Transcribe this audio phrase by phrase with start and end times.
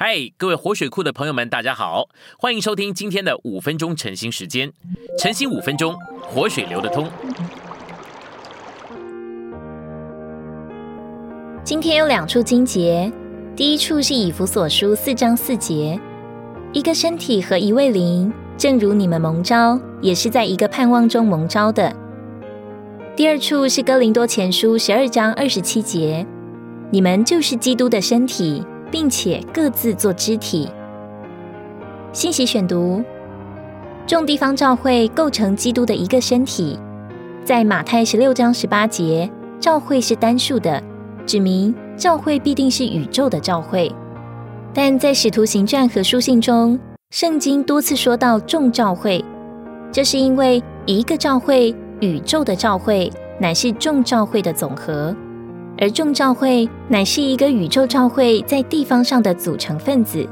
[0.00, 2.08] 嗨，各位活水库的朋友们，大家好，
[2.38, 4.72] 欢迎收听今天的五分钟晨兴时间。
[5.18, 7.08] 晨兴五分钟，活水流得通。
[11.64, 13.12] 今天有两处经节，
[13.56, 15.98] 第一处是以弗所书四章四节，
[16.72, 21.92] 一个身体和一位灵，正如你们蒙召，也是在一个盼望中蒙召的。
[23.16, 26.24] 第二处是哥林多前书十二章二十七节，
[26.92, 28.62] 你们就是基督的身体。
[28.90, 30.68] 并且各自做肢体。
[32.12, 33.02] 信息选读：
[34.06, 36.78] 众地方教会构成基督的一个身体。
[37.44, 39.30] 在马太十六章十八节，
[39.60, 40.82] 教会是单数的，
[41.24, 43.90] 指明教会必定是宇宙的教会。
[44.74, 46.78] 但在使徒行传和书信中，
[47.10, 49.24] 圣经多次说到众教会，
[49.90, 53.10] 这是因为一个教会，宇宙的教会，
[53.40, 55.14] 乃是众教会的总和。
[55.80, 60.28] 而众教会乃是一个宇宙教会在地方上的组成分子。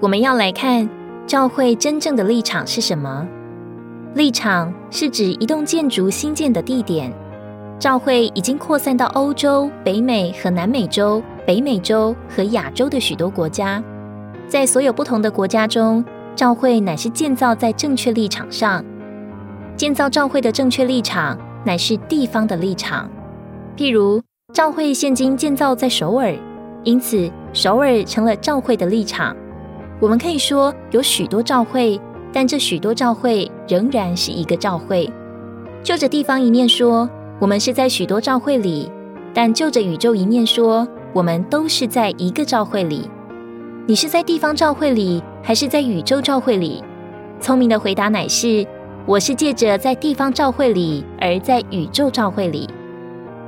[0.00, 0.88] 我们要来看
[1.24, 3.26] 教会真正的立场是什么？
[4.14, 7.12] 立场是指一栋建筑新建的地点。
[7.78, 13.80] 教会已经扩散到欧洲、北美和南美洲、北美洲和亚洲的许多国家。
[14.48, 18.84] 在所有不同的国家中，教会乃是建造在正确立场上。
[19.76, 23.08] 建造教会的正确立场乃是地方的立场。
[23.76, 24.20] 譬如。
[24.56, 26.34] 教会现今建造在首尔，
[26.82, 29.36] 因此首尔成了教会的立场。
[30.00, 32.00] 我们可以说有许多教会，
[32.32, 35.12] 但这许多教会仍然是一个教会。
[35.82, 37.06] 就着地方一面说，
[37.38, 38.90] 我们是在许多教会里；
[39.34, 43.10] 但就着宇宙一面说，我们都是在一个教会里。
[43.86, 46.82] 你是在地方教会里，还是在宇宙教会里？
[47.42, 48.66] 聪明的回答乃是：
[49.04, 52.66] 我是借着在地方教会里，而在宇宙教会里。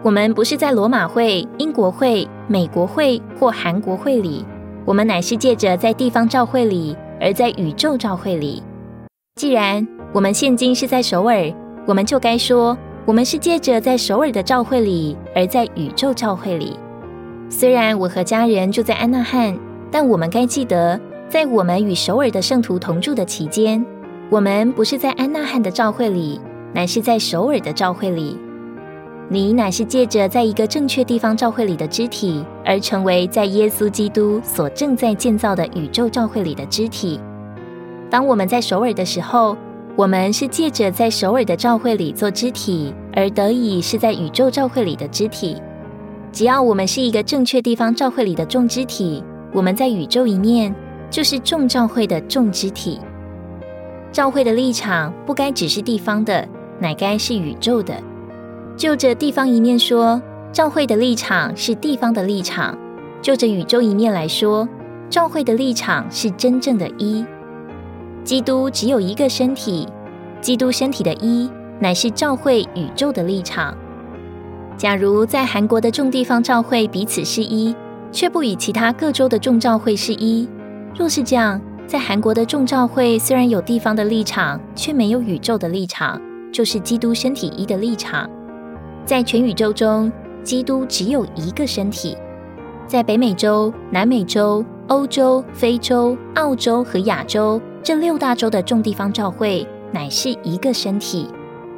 [0.01, 4.45] 我们不是在罗马会、英国会、美国会或韩国会里，
[4.85, 8.63] 我们乃是借着在地方教会里，而在宇宙教会里。
[9.35, 11.53] 既然我们现今是在首尔，
[11.85, 16.79] 我们就该说，我们是借着在首尔的教会里，而在宇宙教会里。
[17.51, 19.59] 虽然我和家人住在安纳汉，
[19.91, 20.99] 但我们该记得，
[21.29, 23.85] 在我们与首尔的圣徒同住的期间，
[24.31, 26.41] 我们不是在安纳汉的教会里，
[26.73, 28.39] 乃是在首尔的教会里。
[29.31, 37.21] 你乃是借着在一个正确地方教会里的肢体，而成为在耶稣基督所正在建造的宇宙教会里的肢体。
[38.09, 39.55] 当我们在首尔的时候，
[39.97, 45.61] 我们是借着在首尔的教会里做肢体，而得以是在宇宙教会里的肢体。
[46.33, 49.23] 只要我们是一个正确地方教会里的众肢体，
[49.53, 50.75] 我们在宇宙一面
[51.11, 52.99] 就是众教会的众肢体。
[54.11, 57.95] 教会的立场不该只是地方的，乃该是宇宙的。
[58.79, 60.23] 就着地方一面说，
[60.53, 62.73] 教会的立场是地方的立场；
[63.21, 64.69] 就着宇宙一面来说，
[65.11, 67.27] 教会的立场是真正的一。
[68.23, 69.89] 基督只有一个身体，
[70.41, 71.51] 基督身体的一
[71.81, 73.77] 乃是教会宇宙的立场。
[74.77, 77.75] 假如在韩国的众地方教会彼此是一，
[78.13, 80.49] 却不与其他各州的众教会是一，
[80.97, 86.21] 若是这样，在韩国的众教会虽然有地方的立场，却没有宇宙的立场，
[86.53, 88.31] 就是基督身体一的立场。
[89.09, 92.15] 在全宇宙中，基督只有一个身体。
[92.87, 101.27] 在北美洲、南美洲、欧洲、非洲、澳洲和亚洲这六大洲的众地方教会，乃是一个身体。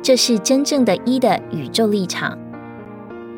[0.03, 2.37] 这是真正的一的宇宙立场。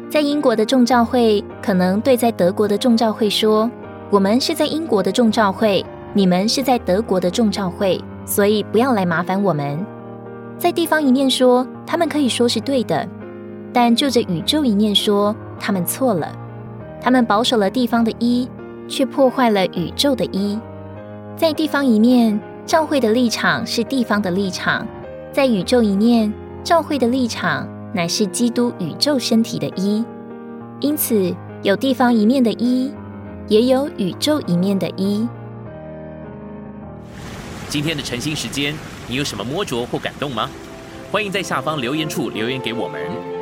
[0.08, 3.70] 在英国的众教会可能对在德国的众教会说
[4.08, 9.84] ：“我们是在英国的众教会，你们是在德国的众教会，所以不要来麻烦我们。”
[10.56, 13.06] 在地方一面说，他们可以说是对的。
[13.72, 16.30] 但就着宇宙一面说，他们错了。
[17.00, 18.48] 他们保守了地方的一，
[18.86, 20.58] 却破坏了宇宙的一。
[21.36, 24.86] 在地方一面，教会的立场是地方的立场；
[25.32, 30.04] 在宇宙一面，教会的立场乃是基督宇宙身体的一。
[30.80, 32.92] 因此，有地方一面的一，
[33.48, 35.26] 也有宇宙一面的一。
[37.68, 38.74] 今天的晨兴时间，
[39.08, 40.48] 你有什么摸着或感动吗？
[41.10, 43.41] 欢迎在下方留言处留言给我们。